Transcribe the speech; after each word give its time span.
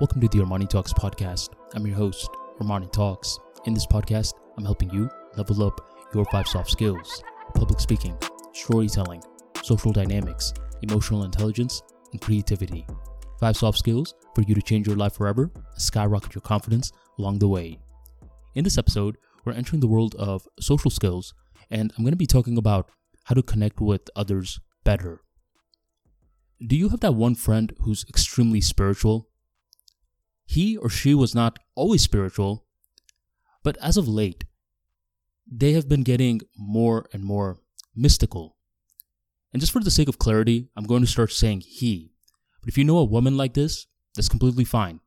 Welcome 0.00 0.20
to 0.22 0.28
the 0.28 0.38
Armani 0.38 0.68
Talks 0.68 0.92
podcast. 0.92 1.50
I'm 1.72 1.86
your 1.86 1.94
host, 1.94 2.28
Armani 2.58 2.90
Talks. 2.90 3.38
In 3.64 3.74
this 3.74 3.86
podcast, 3.86 4.32
I'm 4.58 4.64
helping 4.64 4.90
you 4.90 5.08
level 5.36 5.62
up 5.62 5.80
your 6.12 6.24
five 6.24 6.48
soft 6.48 6.68
skills 6.68 7.22
public 7.54 7.78
speaking, 7.78 8.18
storytelling, 8.52 9.22
social 9.62 9.92
dynamics, 9.92 10.52
emotional 10.82 11.22
intelligence, 11.22 11.80
and 12.10 12.20
creativity. 12.20 12.84
Five 13.38 13.56
soft 13.56 13.78
skills 13.78 14.16
for 14.34 14.42
you 14.42 14.56
to 14.56 14.62
change 14.62 14.88
your 14.88 14.96
life 14.96 15.14
forever 15.14 15.52
and 15.54 15.80
skyrocket 15.80 16.34
your 16.34 16.42
confidence 16.42 16.90
along 17.20 17.38
the 17.38 17.48
way. 17.48 17.78
In 18.56 18.64
this 18.64 18.78
episode, 18.78 19.16
we're 19.44 19.52
entering 19.52 19.78
the 19.78 19.86
world 19.86 20.16
of 20.16 20.48
social 20.58 20.90
skills, 20.90 21.34
and 21.70 21.92
I'm 21.96 22.02
going 22.02 22.12
to 22.12 22.16
be 22.16 22.26
talking 22.26 22.58
about 22.58 22.90
how 23.26 23.36
to 23.36 23.44
connect 23.44 23.80
with 23.80 24.10
others 24.16 24.58
better. 24.82 25.20
Do 26.66 26.76
you 26.76 26.88
have 26.88 27.00
that 27.00 27.14
one 27.14 27.36
friend 27.36 27.72
who's 27.82 28.04
extremely 28.08 28.60
spiritual? 28.60 29.28
He 30.44 30.76
or 30.76 30.88
she 30.88 31.14
was 31.14 31.34
not 31.34 31.58
always 31.74 32.02
spiritual, 32.02 32.66
but 33.62 33.76
as 33.78 33.96
of 33.96 34.06
late, 34.06 34.44
they 35.50 35.72
have 35.72 35.88
been 35.88 36.02
getting 36.02 36.40
more 36.56 37.06
and 37.12 37.24
more 37.24 37.58
mystical. 37.94 38.56
And 39.52 39.60
just 39.60 39.72
for 39.72 39.80
the 39.80 39.90
sake 39.90 40.08
of 40.08 40.18
clarity, 40.18 40.68
I'm 40.76 40.84
going 40.84 41.02
to 41.02 41.06
start 41.06 41.32
saying 41.32 41.62
he. 41.66 42.12
But 42.60 42.68
if 42.68 42.78
you 42.78 42.84
know 42.84 42.98
a 42.98 43.04
woman 43.04 43.36
like 43.36 43.54
this, 43.54 43.86
that's 44.14 44.28
completely 44.28 44.64
fine. 44.64 45.00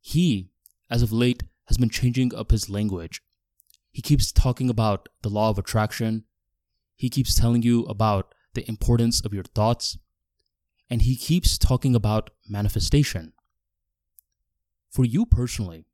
He, 0.00 0.50
as 0.90 1.02
of 1.02 1.12
late, 1.12 1.44
has 1.66 1.76
been 1.76 1.90
changing 1.90 2.34
up 2.34 2.50
his 2.50 2.70
language. 2.70 3.22
He 3.92 4.02
keeps 4.02 4.32
talking 4.32 4.70
about 4.70 5.08
the 5.22 5.28
law 5.28 5.50
of 5.50 5.58
attraction. 5.58 6.24
He 6.96 7.10
keeps 7.10 7.34
telling 7.34 7.62
you 7.62 7.84
about 7.84 8.34
the 8.54 8.68
importance 8.68 9.24
of 9.24 9.34
your 9.34 9.44
thoughts. 9.44 9.98
And 10.90 11.02
he 11.02 11.16
keeps 11.16 11.58
talking 11.58 11.94
about 11.94 12.30
manifestation. 12.48 13.32
For 14.90 15.04
you 15.04 15.26
personally, 15.26 15.84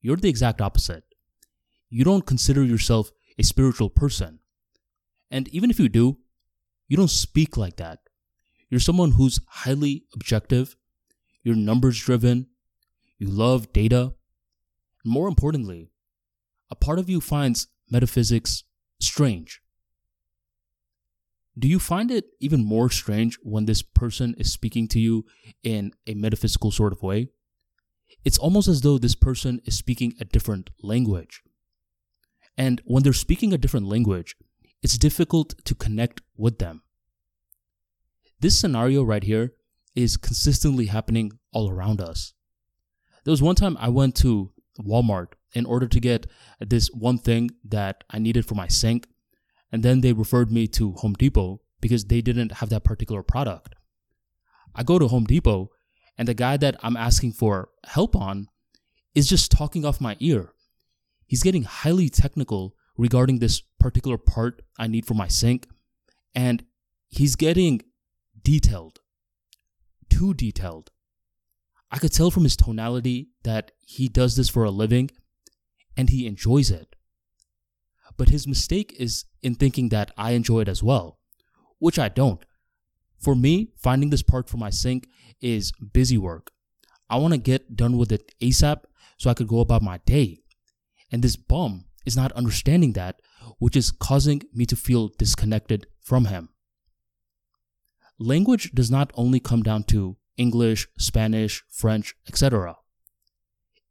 you're 0.00 0.16
the 0.16 0.28
exact 0.28 0.60
opposite. 0.60 1.04
You 1.88 2.04
don't 2.04 2.26
consider 2.26 2.64
yourself 2.64 3.10
a 3.38 3.42
spiritual 3.42 3.90
person. 3.90 4.40
And 5.30 5.48
even 5.48 5.70
if 5.70 5.78
you 5.78 5.88
do, 5.88 6.18
you 6.88 6.96
don't 6.96 7.10
speak 7.10 7.56
like 7.56 7.76
that. 7.76 8.00
You're 8.70 8.80
someone 8.80 9.12
who's 9.12 9.40
highly 9.48 10.04
objective, 10.14 10.76
you're 11.42 11.54
numbers 11.54 11.98
driven, 11.98 12.48
you 13.18 13.28
love 13.28 13.72
data. 13.72 14.14
More 15.04 15.28
importantly, 15.28 15.90
a 16.70 16.74
part 16.74 16.98
of 16.98 17.08
you 17.08 17.20
finds 17.20 17.68
metaphysics 17.90 18.64
strange. 19.00 19.60
Do 21.58 21.68
you 21.68 21.78
find 21.78 22.10
it 22.10 22.26
even 22.40 22.64
more 22.64 22.90
strange 22.90 23.38
when 23.42 23.64
this 23.64 23.82
person 23.82 24.34
is 24.36 24.52
speaking 24.52 24.88
to 24.88 25.00
you 25.00 25.24
in 25.62 25.92
a 26.06 26.14
metaphysical 26.14 26.70
sort 26.70 26.92
of 26.92 27.02
way? 27.02 27.30
It's 28.24 28.38
almost 28.38 28.68
as 28.68 28.80
though 28.80 28.98
this 28.98 29.14
person 29.14 29.60
is 29.64 29.76
speaking 29.76 30.14
a 30.20 30.24
different 30.24 30.70
language. 30.82 31.42
And 32.56 32.80
when 32.84 33.02
they're 33.02 33.12
speaking 33.12 33.52
a 33.52 33.58
different 33.58 33.86
language, 33.86 34.36
it's 34.82 34.98
difficult 34.98 35.54
to 35.64 35.74
connect 35.74 36.22
with 36.36 36.58
them. 36.58 36.82
This 38.40 38.58
scenario 38.58 39.02
right 39.02 39.22
here 39.22 39.54
is 39.94 40.16
consistently 40.16 40.86
happening 40.86 41.32
all 41.52 41.70
around 41.70 42.00
us. 42.00 42.34
There 43.24 43.32
was 43.32 43.42
one 43.42 43.56
time 43.56 43.76
I 43.80 43.88
went 43.88 44.14
to 44.16 44.52
Walmart 44.78 45.32
in 45.52 45.66
order 45.66 45.88
to 45.88 46.00
get 46.00 46.26
this 46.60 46.88
one 46.88 47.18
thing 47.18 47.50
that 47.64 48.04
I 48.10 48.18
needed 48.18 48.46
for 48.46 48.54
my 48.54 48.68
sink, 48.68 49.08
and 49.72 49.82
then 49.82 50.00
they 50.00 50.12
referred 50.12 50.52
me 50.52 50.66
to 50.68 50.92
Home 50.92 51.14
Depot 51.14 51.60
because 51.80 52.04
they 52.04 52.20
didn't 52.20 52.52
have 52.52 52.68
that 52.68 52.84
particular 52.84 53.22
product. 53.22 53.74
I 54.74 54.82
go 54.82 54.98
to 54.98 55.08
Home 55.08 55.24
Depot, 55.24 55.70
and 56.18 56.26
the 56.26 56.34
guy 56.34 56.56
that 56.56 56.76
I'm 56.82 56.96
asking 56.96 57.32
for 57.32 57.70
help 57.84 58.16
on 58.16 58.48
is 59.14 59.28
just 59.28 59.50
talking 59.50 59.84
off 59.84 60.00
my 60.00 60.16
ear. 60.20 60.52
He's 61.26 61.42
getting 61.42 61.64
highly 61.64 62.08
technical 62.08 62.74
regarding 62.96 63.38
this 63.38 63.62
particular 63.78 64.18
part 64.18 64.62
I 64.78 64.86
need 64.86 65.06
for 65.06 65.14
my 65.14 65.28
sink, 65.28 65.68
and 66.34 66.64
he's 67.08 67.36
getting 67.36 67.82
detailed, 68.42 69.00
too 70.08 70.34
detailed. 70.34 70.90
I 71.90 71.98
could 71.98 72.12
tell 72.12 72.30
from 72.30 72.44
his 72.44 72.56
tonality 72.56 73.28
that 73.44 73.72
he 73.80 74.08
does 74.08 74.36
this 74.36 74.48
for 74.48 74.64
a 74.64 74.70
living 74.70 75.10
and 75.96 76.10
he 76.10 76.26
enjoys 76.26 76.70
it. 76.70 76.96
But 78.16 78.30
his 78.30 78.46
mistake 78.46 78.94
is 78.98 79.24
in 79.42 79.54
thinking 79.54 79.90
that 79.90 80.10
I 80.16 80.32
enjoy 80.32 80.60
it 80.60 80.68
as 80.68 80.82
well, 80.82 81.18
which 81.78 81.98
I 81.98 82.08
don't. 82.08 82.44
For 83.18 83.34
me, 83.34 83.72
finding 83.76 84.10
this 84.10 84.22
part 84.22 84.48
for 84.48 84.56
my 84.56 84.70
sink 84.70 85.08
is 85.40 85.72
busy 85.72 86.18
work. 86.18 86.52
I 87.08 87.16
want 87.16 87.34
to 87.34 87.38
get 87.38 87.76
done 87.76 87.96
with 87.96 88.12
it 88.12 88.32
ASAP 88.40 88.82
so 89.18 89.30
I 89.30 89.34
could 89.34 89.48
go 89.48 89.60
about 89.60 89.82
my 89.82 89.98
day. 89.98 90.40
And 91.10 91.22
this 91.22 91.36
bum 91.36 91.86
is 92.04 92.16
not 92.16 92.32
understanding 92.32 92.92
that, 92.94 93.20
which 93.58 93.76
is 93.76 93.90
causing 93.90 94.42
me 94.52 94.66
to 94.66 94.76
feel 94.76 95.08
disconnected 95.18 95.86
from 96.00 96.26
him. 96.26 96.50
Language 98.18 98.72
does 98.72 98.90
not 98.90 99.12
only 99.14 99.40
come 99.40 99.62
down 99.62 99.84
to 99.84 100.16
English, 100.36 100.88
Spanish, 100.98 101.62
French, 101.70 102.14
etc. 102.28 102.76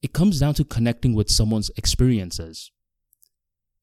It 0.02 0.14
comes 0.14 0.40
down 0.40 0.54
to 0.56 0.64
connecting 0.64 1.14
with 1.14 1.30
someone's 1.30 1.72
experiences. 1.78 2.72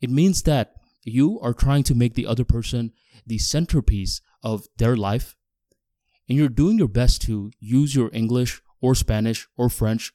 It 0.01 0.11
means 0.11 0.43
that 0.43 0.75
you 1.05 1.39
are 1.41 1.55
trying 1.55 1.83
to 1.85 1.95
make 1.95 2.15
the 2.15 2.27
other 2.27 2.45
person 2.45 2.93
the 3.27 3.39
centerpiece 3.39 4.21
of 4.43 4.67
their 4.77 4.97
life, 4.97 5.37
and 6.29 6.39
you're 6.39 6.49
doing 6.49 6.79
your 6.79 6.89
best 6.89 7.23
to 7.23 7.51
use 7.59 7.95
your 7.95 8.11
English 8.13 8.63
or 8.81 8.95
Spanish 8.95 9.49
or 9.57 9.69
French 9.69 10.13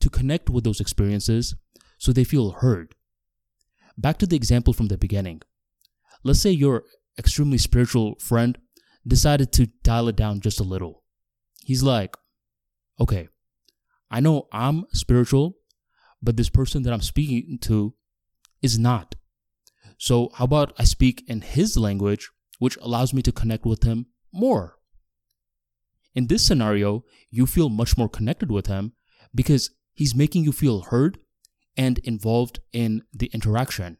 to 0.00 0.10
connect 0.10 0.50
with 0.50 0.64
those 0.64 0.80
experiences 0.80 1.54
so 1.98 2.12
they 2.12 2.24
feel 2.24 2.50
heard. 2.50 2.94
Back 3.96 4.18
to 4.18 4.26
the 4.26 4.36
example 4.36 4.72
from 4.72 4.88
the 4.88 4.98
beginning. 4.98 5.42
Let's 6.22 6.40
say 6.40 6.50
your 6.50 6.84
extremely 7.18 7.58
spiritual 7.58 8.16
friend 8.18 8.58
decided 9.06 9.52
to 9.52 9.66
dial 9.82 10.08
it 10.08 10.16
down 10.16 10.40
just 10.40 10.60
a 10.60 10.64
little. 10.64 11.02
He's 11.62 11.82
like, 11.82 12.16
okay, 12.98 13.28
I 14.10 14.20
know 14.20 14.48
I'm 14.52 14.84
spiritual, 14.92 15.56
but 16.22 16.36
this 16.36 16.48
person 16.48 16.82
that 16.82 16.92
I'm 16.92 17.02
speaking 17.02 17.58
to 17.62 17.94
is 18.62 18.78
not. 18.78 19.14
So, 19.98 20.30
how 20.34 20.44
about 20.44 20.74
I 20.78 20.84
speak 20.84 21.24
in 21.26 21.40
his 21.40 21.76
language, 21.76 22.30
which 22.58 22.76
allows 22.78 23.14
me 23.14 23.22
to 23.22 23.32
connect 23.32 23.64
with 23.64 23.84
him 23.84 24.06
more? 24.32 24.76
In 26.14 26.28
this 26.28 26.46
scenario, 26.46 27.04
you 27.30 27.46
feel 27.46 27.68
much 27.68 27.98
more 27.98 28.08
connected 28.08 28.50
with 28.50 28.66
him 28.66 28.92
because 29.34 29.70
he's 29.94 30.14
making 30.14 30.44
you 30.44 30.52
feel 30.52 30.82
heard 30.82 31.18
and 31.76 31.98
involved 31.98 32.60
in 32.72 33.02
the 33.12 33.30
interaction. 33.34 33.98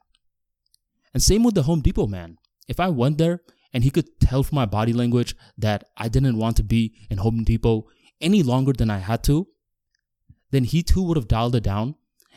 And 1.12 1.22
same 1.22 1.42
with 1.42 1.54
the 1.54 1.64
Home 1.64 1.80
Depot 1.80 2.06
man. 2.06 2.38
If 2.68 2.80
I 2.80 2.88
went 2.88 3.18
there 3.18 3.40
and 3.72 3.84
he 3.84 3.90
could 3.90 4.20
tell 4.20 4.42
from 4.42 4.56
my 4.56 4.66
body 4.66 4.92
language 4.92 5.34
that 5.58 5.84
I 5.96 6.08
didn't 6.08 6.38
want 6.38 6.56
to 6.58 6.62
be 6.62 6.94
in 7.10 7.18
Home 7.18 7.42
Depot 7.44 7.86
any 8.20 8.42
longer 8.42 8.72
than 8.72 8.90
I 8.90 8.98
had 8.98 9.24
to, 9.24 9.48
then 10.50 10.64
he 10.64 10.82
too 10.82 11.02
would 11.02 11.16
have 11.16 11.28
dialed 11.28 11.56
it 11.56 11.64
down 11.64 11.96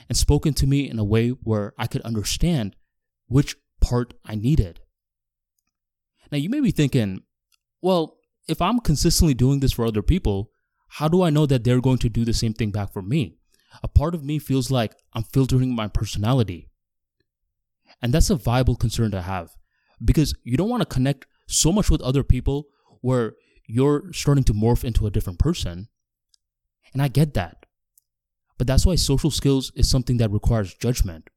and 0.09 0.17
spoken 0.17 0.53
to 0.55 0.67
me 0.67 0.89
in 0.89 0.97
a 0.97 1.03
way 1.03 1.29
where 1.29 1.73
I 1.77 1.87
could 1.87 2.01
understand 2.01 2.75
which 3.27 3.55
part 3.81 4.13
I 4.25 4.35
needed. 4.35 4.79
Now, 6.31 6.37
you 6.37 6.49
may 6.49 6.59
be 6.59 6.71
thinking, 6.71 7.23
well, 7.81 8.17
if 8.47 8.61
I'm 8.61 8.79
consistently 8.79 9.33
doing 9.33 9.59
this 9.59 9.73
for 9.73 9.85
other 9.85 10.01
people, 10.01 10.51
how 10.89 11.07
do 11.07 11.21
I 11.21 11.29
know 11.29 11.45
that 11.45 11.63
they're 11.63 11.81
going 11.81 11.99
to 11.99 12.09
do 12.09 12.25
the 12.25 12.33
same 12.33 12.53
thing 12.53 12.71
back 12.71 12.91
for 12.91 13.01
me? 13.01 13.37
a 13.83 13.87
part 13.87 14.15
of 14.15 14.23
me 14.23 14.39
feels 14.39 14.71
like 14.71 14.95
I'm 15.13 15.23
filtering 15.23 15.75
my 15.75 15.87
personality. 15.87 16.69
And 18.01 18.13
that's 18.13 18.29
a 18.29 18.35
viable 18.35 18.75
concern 18.75 19.11
to 19.11 19.21
have 19.21 19.55
because 20.03 20.35
you 20.43 20.57
don't 20.57 20.69
want 20.69 20.81
to 20.81 20.93
connect 20.93 21.25
so 21.47 21.71
much 21.71 21.89
with 21.89 22.01
other 22.01 22.23
people 22.23 22.67
where 23.01 23.33
you're 23.65 24.11
starting 24.13 24.43
to 24.45 24.53
morph 24.53 24.83
into 24.83 25.07
a 25.07 25.11
different 25.11 25.39
person. 25.39 25.87
And 26.93 27.01
I 27.01 27.07
get 27.07 27.33
that. 27.33 27.65
But 28.57 28.67
that's 28.67 28.85
why 28.85 28.95
social 28.95 29.31
skills 29.31 29.71
is 29.75 29.89
something 29.89 30.17
that 30.17 30.31
requires 30.31 30.73
judgment. 30.73 31.29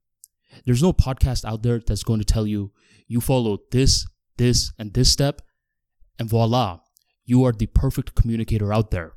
There's 0.65 0.83
no 0.83 0.93
podcast 0.93 1.45
out 1.45 1.63
there 1.63 1.79
that's 1.79 2.03
going 2.03 2.21
to 2.21 2.25
tell 2.25 2.47
you 2.47 2.73
you 3.07 3.21
follow 3.21 3.59
this, 3.73 4.07
this, 4.37 4.73
and 4.79 4.95
this 4.95 5.11
step, 5.11 5.43
and 6.19 6.29
voila, 6.29 6.81
you 7.25 7.45
are 7.45 7.53
the 7.53 7.67
perfect 7.67 8.15
communicator 8.15 8.73
out 8.73 8.91
there. 8.91 9.15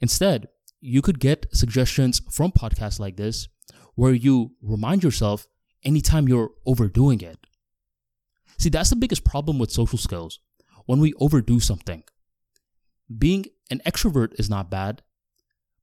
Instead, 0.00 0.48
you 0.80 1.02
could 1.02 1.20
get 1.20 1.46
suggestions 1.52 2.22
from 2.30 2.52
podcasts 2.52 2.98
like 2.98 3.16
this 3.16 3.48
where 3.94 4.12
you 4.12 4.52
remind 4.62 5.02
yourself 5.02 5.46
anytime 5.84 6.28
you're 6.28 6.50
overdoing 6.64 7.20
it. 7.20 7.38
See, 8.58 8.68
that's 8.68 8.90
the 8.90 8.96
biggest 8.96 9.24
problem 9.24 9.58
with 9.58 9.70
social 9.70 9.98
skills 9.98 10.40
when 10.86 11.00
we 11.00 11.14
overdo 11.14 11.60
something. 11.60 12.02
Being 13.16 13.46
an 13.70 13.80
extrovert 13.86 14.38
is 14.38 14.48
not 14.48 14.70
bad, 14.70 15.02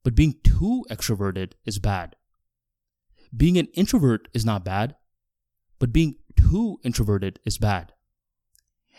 but 0.04 0.14
being 0.14 0.36
too 0.42 0.84
extroverted 0.90 1.52
is 1.64 1.78
bad. 1.78 2.16
Being 3.36 3.58
an 3.58 3.68
introvert 3.74 4.28
is 4.32 4.44
not 4.44 4.64
bad, 4.64 4.96
but 5.78 5.92
being 5.92 6.16
too 6.36 6.78
introverted 6.82 7.40
is 7.44 7.58
bad. 7.58 7.92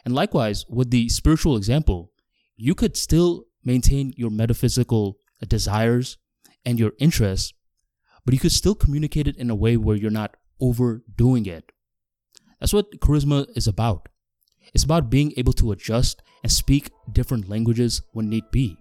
And 0.05 0.13
likewise, 0.13 0.65
with 0.69 0.91
the 0.91 1.09
spiritual 1.09 1.57
example, 1.57 2.11
you 2.55 2.75
could 2.75 2.95
still 2.95 3.45
maintain 3.63 4.13
your 4.15 4.29
metaphysical 4.29 5.17
desires, 5.47 6.17
and 6.65 6.79
your 6.79 6.93
interests, 6.99 7.53
but 8.25 8.33
you 8.33 8.39
could 8.39 8.51
still 8.51 8.75
communicate 8.75 9.27
it 9.27 9.37
in 9.37 9.49
a 9.49 9.55
way 9.55 9.77
where 9.77 9.95
you're 9.95 10.11
not 10.11 10.35
overdoing 10.59 11.45
it. 11.45 11.71
That's 12.59 12.73
what 12.73 12.99
charisma 12.99 13.47
is 13.55 13.67
about. 13.67 14.09
It's 14.73 14.83
about 14.83 15.09
being 15.09 15.33
able 15.37 15.53
to 15.53 15.71
adjust 15.71 16.21
and 16.43 16.51
speak 16.51 16.91
different 17.11 17.49
languages 17.49 18.01
when 18.11 18.29
need 18.29 18.51
be. 18.51 18.77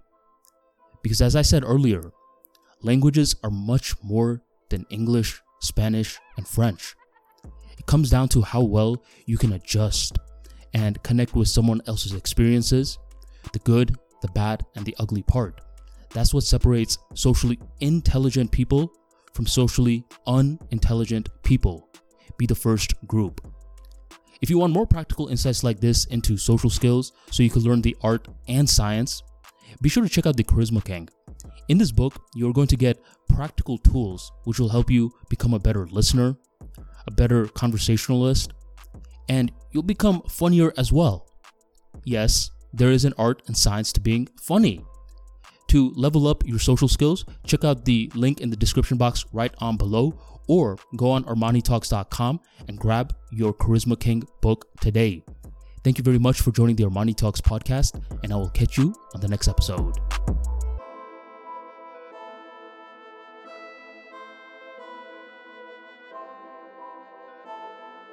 Because 1.01 1.21
as 1.21 1.35
I 1.35 1.41
said 1.41 1.63
earlier, 1.63 2.11
languages 2.81 3.35
are 3.43 3.49
much 3.49 3.95
more 4.03 4.43
than 4.69 4.85
English, 4.89 5.41
Spanish, 5.61 6.19
and 6.37 6.47
French. 6.47 6.95
It 7.77 7.85
comes 7.85 8.09
down 8.09 8.29
to 8.29 8.41
how 8.41 8.61
well 8.61 9.03
you 9.25 9.37
can 9.37 9.53
adjust 9.53 10.17
and 10.73 11.01
connect 11.03 11.35
with 11.35 11.47
someone 11.47 11.81
else's 11.87 12.13
experiences, 12.13 12.97
the 13.53 13.59
good, 13.59 13.95
the 14.21 14.27
bad, 14.29 14.65
and 14.75 14.85
the 14.85 14.95
ugly 14.99 15.23
part. 15.23 15.61
That's 16.13 16.33
what 16.33 16.43
separates 16.43 16.97
socially 17.13 17.59
intelligent 17.79 18.51
people 18.51 18.91
from 19.33 19.45
socially 19.45 20.05
unintelligent 20.27 21.29
people. 21.43 21.89
Be 22.37 22.45
the 22.45 22.55
first 22.55 22.93
group. 23.07 23.41
If 24.41 24.49
you 24.49 24.57
want 24.57 24.73
more 24.73 24.87
practical 24.87 25.27
insights 25.27 25.63
like 25.63 25.79
this 25.79 26.05
into 26.05 26.37
social 26.37 26.69
skills 26.69 27.11
so 27.29 27.43
you 27.43 27.49
can 27.49 27.63
learn 27.63 27.81
the 27.81 27.97
art 28.01 28.27
and 28.47 28.69
science, 28.69 29.21
be 29.81 29.89
sure 29.89 30.03
to 30.03 30.09
check 30.09 30.25
out 30.25 30.37
the 30.37 30.43
Charisma 30.43 30.83
King. 30.83 31.09
In 31.67 31.77
this 31.77 31.91
book, 31.91 32.21
you're 32.35 32.53
going 32.53 32.67
to 32.67 32.77
get 32.77 32.99
practical 33.29 33.77
tools 33.77 34.31
which 34.43 34.59
will 34.59 34.69
help 34.69 34.89
you 34.89 35.11
become 35.29 35.53
a 35.53 35.59
better 35.59 35.87
listener, 35.87 36.35
a 37.07 37.11
better 37.11 37.47
conversationalist, 37.47 38.51
and 39.29 39.51
you'll 39.71 39.83
become 39.83 40.21
funnier 40.23 40.73
as 40.77 40.91
well. 40.91 41.27
Yes, 42.03 42.51
there 42.73 42.91
is 42.91 43.05
an 43.05 43.13
art 43.17 43.43
and 43.47 43.55
science 43.55 43.93
to 43.93 43.99
being 43.99 44.27
funny. 44.41 44.83
To 45.69 45.91
level 45.95 46.27
up 46.27 46.43
your 46.45 46.59
social 46.59 46.87
skills, 46.87 47.25
check 47.45 47.63
out 47.63 47.85
the 47.85 48.11
link 48.15 48.41
in 48.41 48.49
the 48.49 48.55
description 48.55 48.97
box 48.97 49.25
right 49.31 49.53
on 49.59 49.77
below 49.77 50.19
or 50.47 50.77
go 50.95 51.11
on 51.11 51.23
ArmaniTalks.com 51.25 52.39
and 52.67 52.79
grab 52.79 53.15
your 53.31 53.53
Charisma 53.53 53.99
King 53.99 54.23
book 54.41 54.67
today. 54.81 55.23
Thank 55.83 55.97
you 55.97 56.03
very 56.03 56.19
much 56.19 56.41
for 56.41 56.51
joining 56.51 56.75
the 56.75 56.83
Armani 56.83 57.15
Talks 57.15 57.41
podcast, 57.41 58.01
and 58.23 58.33
I 58.33 58.35
will 58.35 58.49
catch 58.49 58.77
you 58.77 58.93
on 59.15 59.21
the 59.21 59.27
next 59.27 59.47
episode. 59.47 59.97